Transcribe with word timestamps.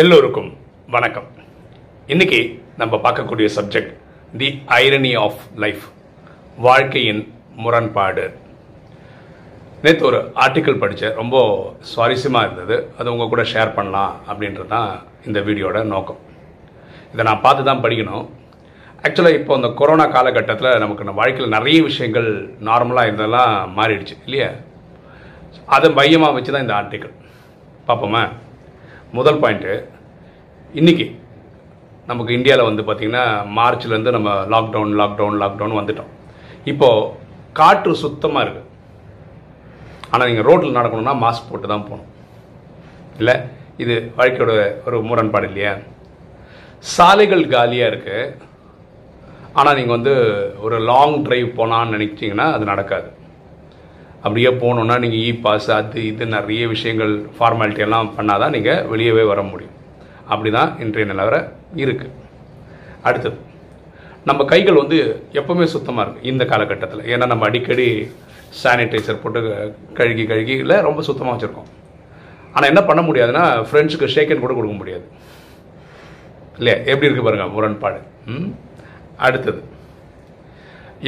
எல்லோருக்கும் 0.00 0.48
வணக்கம். 0.94 1.26
இன்னைக்கு 2.12 2.38
நம்ம 2.80 2.98
பார்க்கக்கூடிய 3.04 3.46
subject 3.56 3.90
the 4.40 4.46
irony 4.76 5.10
of 5.24 5.40
life 5.62 5.82
வாழ்க்கையின் 6.66 7.20
முரண்பாடு. 7.62 8.24
நேற்று 9.82 10.06
ஒரு 10.10 10.18
ஆர்டிக்கிள் 10.44 10.78
படித்தேன் 10.82 11.18
ரொம்ப 11.20 11.36
சுவாரஸ்யமாக 11.90 12.46
இருந்தது. 12.46 12.76
அது 12.98 13.12
உங்கள் 13.14 13.30
கூட 13.32 13.42
ஷேர் 13.52 13.74
பண்ணலாம் 13.78 14.14
அப்படின்றது 14.28 14.70
தான் 14.74 14.92
இந்த 15.26 15.40
வீடியோட 15.48 15.82
நோக்கம். 15.94 16.22
இதை 17.12 17.26
நான் 17.28 17.44
பார்த்து 17.46 17.66
தான் 17.68 17.82
படிக்கணும். 17.86 18.24
ஆக்சுவலாக 19.04 19.38
இப்போ 19.40 19.58
இந்த 19.60 19.70
கொரோனா 19.80 20.06
காலகட்டத்தில் 20.16 20.80
நமக்கு 20.84 21.06
நம்ம 21.08 21.20
வாழ்க்கையில் 21.22 21.54
நிறைய 21.56 21.80
விஷயங்கள் 21.90 22.30
நார்மலாக 22.70 23.10
இருந்ததெல்லாம் 23.10 23.52
மாறிடுச்சு 23.80 24.16
இல்லையா? 24.24 24.48
அதை 25.78 25.90
மையமாக 26.00 26.36
வச்சு 26.38 26.54
தான் 26.56 26.66
இந்த 26.66 26.76
ஆர்டிக்கிள் 26.80 27.14
பார்ப்போமா? 27.90 28.24
முதல் 29.16 29.40
பாயிண்ட்டு 29.40 29.72
இன்றைக்கி 30.80 31.06
நமக்கு 32.10 32.36
இந்தியாவில் 32.36 32.68
வந்து 32.68 32.82
பார்த்திங்கன்னா 32.86 33.24
மார்ச்லேருந்து 33.56 34.14
நம்ம 34.16 34.30
லாக்டவுன் 34.52 34.92
லாக்டவுன் 35.00 35.36
லாக்டவுன் 35.42 35.76
வந்துட்டோம். 35.78 36.12
இப்போது 36.72 37.10
காற்று 37.58 37.92
சுத்தமாக 38.02 38.44
இருக்குது 38.44 38.70
ஆனால் 40.12 40.28
நீங்கள் 40.30 40.48
ரோட்டில் 40.48 40.78
நடக்கணும்னா 40.78 41.14
மாஸ்க் 41.24 41.50
போட்டு 41.50 41.68
தான் 41.72 41.86
போகணும். 41.88 42.08
இல்லை? 43.20 43.36
இது 43.84 43.96
வாழ்க்கையோட 44.18 44.54
ஒரு 44.86 45.00
முரண்பாடு 45.08 45.48
இல்லையா? 45.50 45.74
சாலைகள் 46.96 47.44
காலியாக 47.54 47.92
இருக்குது 47.92 48.34
ஆனால் 49.58 49.76
நீங்கள் 49.80 49.98
வந்து 49.98 50.14
ஒரு 50.66 50.78
லாங் 50.92 51.18
ட்ரைவ் 51.28 51.56
போகலான்னு 51.58 51.96
நினச்சிங்கன்னா 51.96 52.48
அது 52.56 52.72
நடக்காது. 52.72 53.10
அப்படியே 54.24 54.48
போகணுன்னா 54.62 54.98
நீங்கள் 54.98 55.22
இ 55.28 55.40
பாஸ் 55.44 55.70
அது 55.70 56.06
இது 56.06 56.26
நிறைய 56.26 56.68
விஷயங்கள் 56.68 57.12
ஃபார்மாலிட்டி 57.38 57.78
எல்லாம் 57.78 58.10
பண்ணால் 58.16 58.38
தான் 58.38 58.54
நீங்கள் 58.56 58.84
வெளியவே 58.92 59.24
வர 59.26 59.42
முடியும். 59.42 59.76
அப்படி 60.28 60.50
தான் 60.50 60.78
இன்றைய 60.78 61.06
நிலவரம் 61.12 61.48
இருக்குது 61.76 62.12
அடுத்தது 63.02 63.38
நம்ம 64.24 64.44
கைகள் 64.44 64.80
வந்து 64.82 64.98
எப்பவுமே 65.32 65.64
சுத்தமாக 65.64 66.04
இருக்குது 66.04 66.28
இந்த 66.32 66.44
காலகட்டத்தில். 66.44 67.04
ஏன்னா 67.12 67.26
நம்ம 67.26 67.46
அடிக்கடி 67.46 67.86
சானிடைசர் 68.62 69.22
போட்டு 69.22 69.40
கழுகி 69.98 70.24
கழுகி 70.26 70.54
இல்லை 70.64 70.76
ரொம்ப 70.80 71.02
சுத்தமாக 71.02 71.34
வச்சுருக்கோம். 71.34 71.70
ஆனால் 72.54 72.68
என்ன 72.68 72.82
பண்ண 72.84 73.02
முடியாதுன்னா 73.02 73.44
ஃப்ரெண்ட்ஸுக்கு 73.68 74.12
ஷேக்கன் 74.14 74.44
கூட 74.44 74.54
கொடுக்க 74.54 74.76
முடியாது. 74.76 75.04
இல்லையா? 76.58 76.78
எப்படி 76.78 77.06
இருக்குது 77.08 77.26
பாருங்கள் 77.28 77.54
முரண்பாடு. 77.56 78.00
ம்? 78.26 78.48
அடுத்தது 79.16 79.60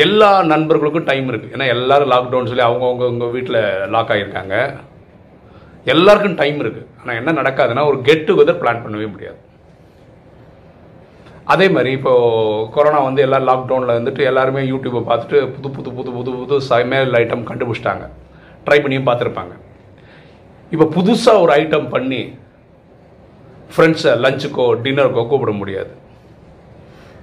எல்லா 0.03 0.29
நண்பர்களுக்கும் 0.53 1.09
டைம் 1.09 1.27
இருக்குது 1.31 1.55
ஏன்னா 1.55 1.67
எல்லோரும் 1.75 2.13
லாக்டவுன் 2.13 2.49
சொல்லி 2.51 2.65
அவங்கவுங்க 2.67 3.05
உங்கள் 3.13 3.33
வீட்டில் 3.35 3.59
லாக் 3.95 4.13
ஆகியிருக்காங்க 4.15 4.55
எல்லாருக்கும் 5.93 6.39
டைம் 6.41 6.59
இருக்குது 6.63 6.89
ஆனால் 7.01 7.19
என்ன 7.21 7.33
நடக்காதுன்னா 7.41 7.83
ஒரு 7.91 7.99
கெட் 8.07 8.25
டுகெதர் 8.29 8.61
பிளான் 8.61 8.83
பண்ணவே 8.85 9.07
முடியாது. 9.15 9.39
அதே 11.53 11.67
மாதிரி 11.75 11.91
இப்போது 11.99 12.69
கொரோனா 12.75 13.01
வந்து 13.07 13.23
எல்லாம் 13.27 13.47
லாக்டவுனில் 13.51 13.97
வந்துட்டு 13.99 14.23
எல்லாருமே 14.31 14.63
யூடியூப்பை 14.71 15.03
பார்த்துட்டு 15.11 15.39
புது 15.57 15.71
புது 15.77 15.91
புது 15.99 16.11
புது 16.17 16.33
புது 16.39 16.57
சமையல் 16.71 17.19
ஐட்டம் 17.21 17.47
கண்டுபிடிச்சிட்டாங்க. 17.51 18.07
ட்ரை 18.67 18.79
பண்ணியும் 18.85 19.09
பார்த்துருப்பாங்க. 19.09 19.55
இப்போ 20.75 20.87
புதுசாக 20.97 21.43
ஒரு 21.45 21.53
ஐட்டம் 21.61 21.89
பண்ணி 21.95 22.23
ஃப்ரெண்ட்ஸை 23.75 24.15
லஞ்சுக்கோ 24.25 24.67
டின்னருக்கோ 24.85 25.25
கூப்பிட 25.33 25.55
முடியாது. 25.61 25.93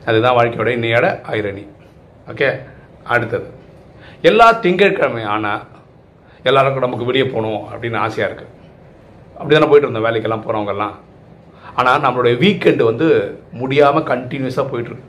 அதுதான் 0.09 0.38
வாழ்க்கையோட 0.39 0.69
இன்னையோட 0.78 1.08
ஐரணி 1.38 1.63
ஓகே 2.31 2.49
அடுத்தது. 3.13 3.47
எல்லா 4.29 4.47
திங்கட்கிழமை 4.63 5.23
ஆனால் 5.35 5.61
எல்லாருக்கும் 6.49 6.85
நமக்கு 6.88 7.07
வெளியே 7.09 7.27
போகணும் 7.33 7.61
அப்படின்னு 7.71 7.97
ஆசையாக 8.05 8.29
இருக்குது 8.29 8.51
அப்படி 9.38 9.53
தானே 9.55 9.69
போயிட்டு 9.69 9.88
இருந்தோம் 9.88 10.07
வேலைக்கெல்லாம் 10.07 10.43
போகிறவங்கெல்லாம் 10.45 10.95
ஆனால் 11.79 12.01
நம்மளுடைய 12.05 12.35
வீக்கெண்டு 12.43 12.83
வந்து 12.89 13.07
முடியாமல் 13.61 14.09
கண்டினியூஸாக 14.11 14.65
போயிட்டுருக்கு 14.71 15.07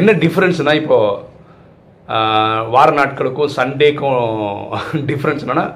என்ன 0.00 0.10
டிஃப்ரென்ஸ்னால் 0.24 0.80
இப்போது 0.80 1.30
வார 2.74 2.88
நாட்களுக்கும் 2.98 3.54
சண்டேக்கும் 3.58 4.18
டிஃப்ரென்ஸ் 5.10 5.44
என்னென்னா 5.44 5.66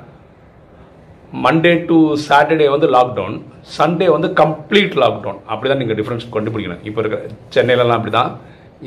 மண்டே 1.44 1.72
டு 1.88 1.96
சாட்டர்டே 2.26 2.66
வந்து 2.74 2.88
லாக்டவுன் 2.96 3.36
சண்டே 3.76 4.06
வந்து 4.16 4.28
கம்ப்ளீட் 4.40 4.96
லாக்டவுன் 5.02 5.40
அப்படி 5.52 5.68
தான் 5.70 5.80
நீங்கள் 5.82 5.98
டிஃப்ரென்ஸ் 6.00 6.26
கண்டுபிடிக்கணும். 6.34 6.84
இப்போ 6.88 7.00
இருக்க 7.02 7.18
சென்னையிலலாம் 7.56 7.98
அப்படி 8.00 8.14
தான் 8.18 8.32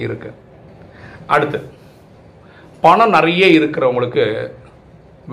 இருக்குது 0.06 0.36
அடுத்து 1.36 1.60
பணம் 2.84 3.16
நிறைய 3.16 3.46
இருக்கிறவங்களுக்கு 3.60 4.24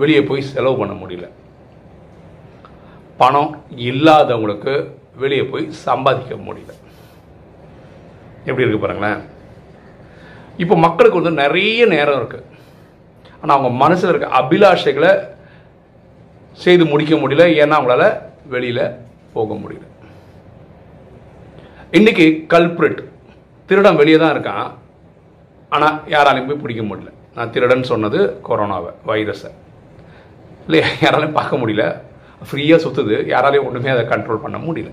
வெளியே 0.01 0.21
போய் 0.29 0.49
செலவு 0.53 0.75
பண்ண 0.79 0.93
முடியல. 1.01 1.27
பணம் 3.21 3.51
இல்லாதவங்களுக்கு 3.89 4.73
வெளியே 5.21 5.43
போய் 5.51 5.65
சம்பாதிக்க 5.85 6.35
முடியல. 6.47 6.73
எப்படி 8.49 8.65
இருக்கு 8.65 8.83
பாருங்களேன். 8.83 9.21
இப்போ 10.63 10.75
மக்களுக்கு 10.85 11.21
வந்து 11.21 11.41
நிறைய 11.41 11.85
நேரம் 11.93 12.19
இருக்கு. 12.19 12.39
ஆனால் 13.41 13.55
அவங்க 13.57 13.69
மனசில் 13.83 14.11
இருக்க 14.11 14.37
அபிலாஷைகளை 14.41 15.11
செய்து 16.63 16.85
முடிக்க 16.91 17.15
முடியல. 17.15 17.45
ஏன்னா 17.61 17.75
அவங்களால 17.77 18.05
வெளியில் 18.53 18.83
போக 19.35 19.53
முடியல. 19.53 19.85
இன்னைக்கு 21.91 22.45
கல்பிரிட் 22.53 23.01
திருடம் 23.69 23.99
வெளியே 24.01 24.17
தான் 24.17 24.35
இருக்கான். 24.35 24.69
ஆனால் 25.75 25.95
யாராலையும் 26.15 26.49
போய் 26.49 26.63
பிடிக்க 26.63 26.83
முடியல. 26.89 27.09
நான் 27.35 27.51
திருடன் 27.53 27.89
சொன்னது 27.91 28.19
கொரோனாவை 28.47 28.91
வைரஸை. 29.07 29.51
இல்லையா? 30.65 30.87
யாராலையும் 31.05 31.37
பார்க்க 31.39 31.61
முடியல. 31.61 31.85
ஃப்ரீயாக 32.47 32.79
சுற்றுது 32.85 33.15
யாராலையும் 33.33 33.67
ஒன்றுமே 33.67 33.89
அதை 33.95 34.03
கண்ட்ரோல் 34.13 34.43
பண்ண 34.45 34.57
முடியல. 34.67 34.91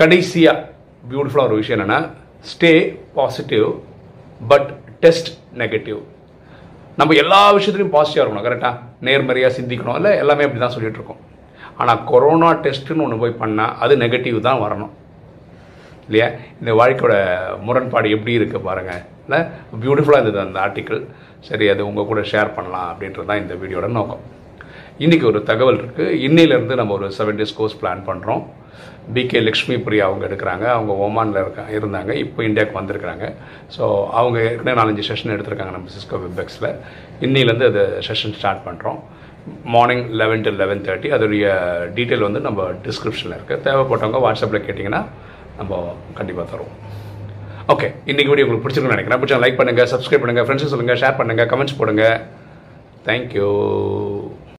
கடைசியாக 0.00 0.64
பியூட்டிஃபுல்லாக 1.10 1.48
ஒரு 1.50 1.56
விஷயம் 1.62 1.80
என்னென்னா 1.80 2.00
stay 2.50 2.72
positive 3.18 3.68
but 4.50 4.68
test 5.04 5.30
negative 5.62 6.00
நம்ம 7.00 7.14
எல்லா 7.22 7.40
விஷயத்துலையும் 7.56 7.94
பாசிட்டிவாக 7.94 8.24
இருக்கணும் 8.24 8.46
கரெக்டாக 8.48 8.76
நேர்மறையாக 9.06 9.56
சிந்திக்கணும். 9.58 9.96
இல்லை 10.00 10.12
எல்லாமே 10.22 10.44
அப்படி 10.46 10.60
தான் 10.62 10.74
சொல்லிகிட்ருக்கோம் 10.76 11.18
இருக்கோம் 11.18 11.22
ஆனால் 11.80 12.04
கொரோனா 12.10 12.50
டெஸ்ட்டுன்னு 12.64 13.04
ஒன்று 13.06 13.22
போய் 13.22 13.40
பண்ணால் 13.40 13.74
அது 13.84 13.96
நெகட்டிவ் 14.02 14.38
தான் 14.46 14.62
வரணும். 14.62 14.92
இல்லையா? 16.06 16.28
இந்த 16.60 16.72
வாழ்க்கையோட 16.80 17.14
முரண்பாடு 17.66 18.14
எப்படி 18.16 18.34
இருக்குது 18.38 18.66
பாருங்கள் 18.68 19.02
இல்லை 19.26 19.40
பியூட்டிஃபுல்லாக 19.84 20.20
இருந்தது 20.22 20.40
அந்த 20.46 20.58
ஆர்டிக்கிள் 20.66 21.00
சரி 21.48 21.66
அது 21.72 21.82
உங்கள் 21.88 22.10
கூட 22.10 22.20
ஷேர் 22.32 22.56
பண்ணலாம் 22.56 22.88
அப்படின்றது 22.92 23.28
தான் 23.30 23.42
இந்த 23.44 23.54
வீடியோட 23.62 23.88
நோக்கம். 23.98 24.22
இன்றைக்கி 25.04 25.24
ஒரு 25.30 25.40
தகவல் 25.50 25.80
இருக்குது 25.80 26.14
இன்னையிலேருந்து 26.26 26.78
நம்ம 26.80 26.92
ஒரு 26.98 27.08
செவன் 27.16 27.38
டேஸ் 27.40 27.56
கோர்ஸ் 27.58 27.80
பிளான் 27.80 28.06
பண்ணுறோம் 28.10 28.44
பிகே 29.16 29.40
லக்ஷ்மி 29.48 29.76
பிரியா 29.86 30.04
அவங்க 30.08 30.24
எடுக்கிறாங்க. 30.28 30.64
அவங்க 30.76 30.92
ஒமானில் 31.06 31.40
இருக்க 31.42 31.64
இருந்தாங்க. 31.78 32.12
இப்போ 32.22 32.40
இந்தியாவுக்கு 32.48 32.78
வந்திருக்கிறாங்க. 32.80 33.26
ஸோ 33.74 33.82
அவங்க 34.20 34.38
ஏற்கனவே 34.46 34.76
நாலஞ்சு 34.80 35.04
செஷன் 35.10 35.34
எடுத்திருக்காங்க 35.34 35.74
நம்ம 35.76 35.92
சிஸ்கோ 35.96 36.18
வெப்பெக்ஸில் 36.24 36.70
இன்னிலேருந்து 37.26 37.68
அது 37.72 37.84
செஷன் 38.08 38.36
ஸ்டார்ட் 38.38 38.64
பண்ணுறோம் 38.68 38.98
morning 39.74 40.04
eleven 40.20 40.44
to 40.46 40.52
eleven 40.62 40.84
thirty 40.86 41.08
அதோடைய 41.16 41.46
டீட்டெயில் 41.96 42.26
வந்து 42.28 42.40
நம்ம 42.48 42.68
டிஸ்கிரிப்ஷனில் 42.86 43.36
இருக்குது 43.38 43.62
தேவைப்பட்டவங்க 43.66 44.20
வாட்ஸ்அப்பில் 44.26 44.66
கேட்டிங்கன்னா 44.66 45.02
நம்ம 45.60 45.80
கண்டிப்பாக 46.18 46.46
தருவோம். 46.52 46.76
ஓகே 47.74 47.86
இன்றைக்கி 48.10 48.30
வீடியோ 48.32 48.46
உங்களுக்கு 48.46 48.64
பிடிச்சிருக்குன்னு 48.64 48.96
நினைக்கிறேன். 48.96 49.20
பிடிச்சா 49.22 49.38
லைக் 49.44 49.60
பண்ணுங்கள் 49.60 49.90
சப்ஸ்கிரைப் 49.92 50.22
பண்ணுங்கள் 50.24 50.46
ஃப்ரெண்ட்ஸுக்கு 50.48 50.74
சொல்லுங்கள் 50.74 51.00
ஷேர் 51.02 51.18
பண்ணுங்கள் 51.20 51.48
கமெண்ட்ஸ் 51.52 51.78
போடுங்க. 51.80 52.04
தேங்க்யூ 53.06 53.48